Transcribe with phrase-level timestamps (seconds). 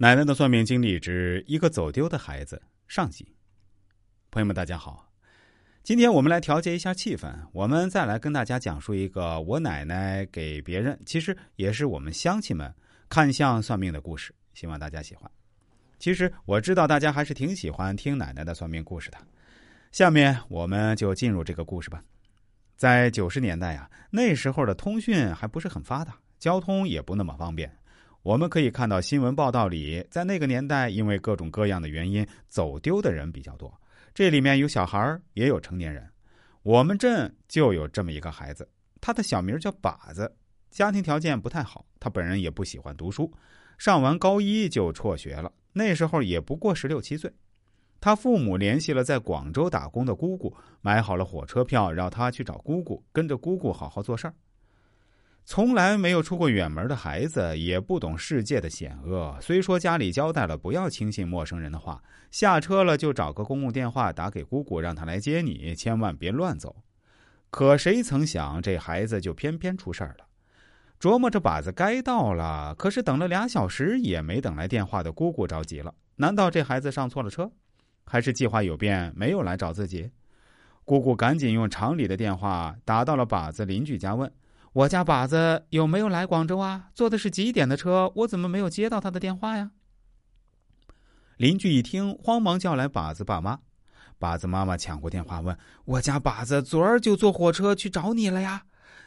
[0.00, 3.34] 奶奶的算命经历之一个走丢的孩子上集。
[4.30, 5.10] 朋友们，大家好，
[5.82, 12.72] 今天我们来调节一下气氛，我们再来跟大家讲述一个我奶奶给别人，其实也是我们乡亲们
[13.08, 15.28] 看相算命的故事，希望大家喜欢。
[15.98, 19.18] 其实我知道大家还是挺喜欢听奶奶的算命故事的。
[19.90, 22.04] 下面我们就进入这个故事吧。
[22.76, 27.76] 在九十年代啊，那时候的通讯还不是很发达，交通也不那么方便。
[28.22, 33.72] 我们可以看到新闻报道里，在那个年代，因为各种各样的原因走丢的人比较多。
[34.12, 36.04] 这里面有小孩也有成年人。
[36.62, 38.68] 我们镇就有这么一个孩子，
[39.00, 40.30] 他的小名叫把子，
[40.70, 43.32] 家庭条件不太好，他本人也不喜欢读书，
[43.78, 45.50] 上完高一就辍学了。
[45.72, 47.32] 那时候也不过十六七岁。
[48.00, 54.34] 他父母联系了在广州打工的姑姑，买好了火车票，让他去找姑姑，跟着姑姑好好做事儿。
[55.50, 59.34] 从来没有出过远门的孩子，也不懂世界的险恶。
[59.40, 66.76] 虽说家里交代了不要轻信陌生人的话，下车了就找个公共电话打给姑姑，让她来接你，千万别乱走。
[67.48, 70.26] 可谁曾想，这孩子就偏偏出事儿了。
[71.00, 75.94] 琢磨着把子该到了，可是等了俩小时也没等来电话的姑姑着急了。
[76.16, 77.50] 难道这孩子上错了车，
[78.04, 80.10] 还是计划有变，没有来找自己？
[80.84, 84.30] 姑姑赶紧用厂里的电话打到了把子邻居家问。
[84.72, 86.90] 我家把子有没有来广州啊？
[86.94, 88.12] 坐的是几点的车？
[88.16, 89.70] 我怎么没有接到他的电话呀？
[91.36, 93.60] 邻居一听，慌忙叫来把子爸妈。
[94.18, 98.64] 把子妈妈抢过电话问：“我家把子昨儿就坐火车去找你了呀？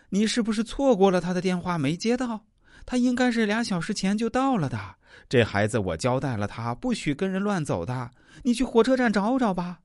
[0.09, 2.45] 你是不是错过了他的电话没接到？
[2.85, 4.95] 他应该是俩小时前就到了的。
[5.29, 8.11] 这孩子我交代了他，不许跟人乱走的。
[8.43, 9.79] 你去火车站找找吧。”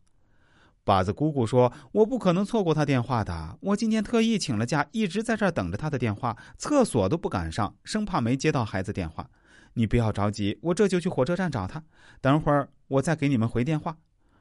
[0.87, 3.59] 把子姑姑说：“我不可能错过他电话的。
[3.61, 9.29] 我今天特意请了假，一直在这儿等着他的电话，厕所都不敢上，生怕没接到孩子电话。
[9.75, 11.83] 你不要着急，我这就去火车站找他。
[12.21, 13.97] 等会儿我再给你们回电话。”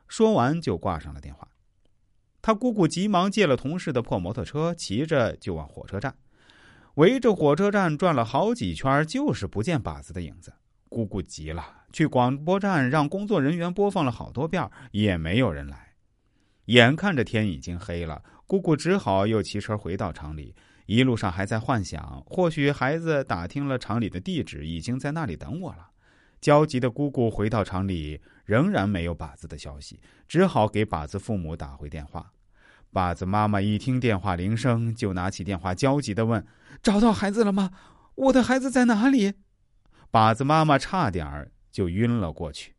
[0.07, 1.47] 说完就挂上了电话。
[2.43, 6.13] 他姑姑急忙借了同事的破摩托车，骑着就往火车站。
[6.93, 10.53] 围着火车站转了好几圈，就是不见把子的影子。
[10.89, 15.84] 姑姑急了，去广播站让工作人员播放了好多遍，也没有人来。
[16.65, 20.55] 眼看着天已经黑了，姑姑只好又骑车回到厂里。
[20.87, 25.89] 一路上还在幻想，或许孩子打听了厂里的地址，已经在那里等我了。
[26.39, 32.31] 焦急的姑姑回到厂里，仍然没有把子的消息，只好给把子父母打回电话。
[32.91, 36.45] 把子妈妈一听电话铃声，就拿起电话，焦急的问
[36.83, 37.71] ：“找到孩子了吗？
[38.13, 39.33] 我的孩子在哪里？”
[40.11, 42.75] 把子妈妈差点儿就晕了过去。